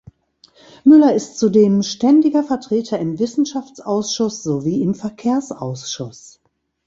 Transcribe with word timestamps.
Müller 0.83 1.13
ist 1.13 1.37
zudem 1.37 1.83
ständiger 1.83 2.43
Vertreter 2.43 2.97
im 2.97 3.19
Wissenschaftsausschuss 3.19 4.41
sowie 4.41 4.81
im 4.81 4.95
Verkehrsausschuss. 4.95 6.41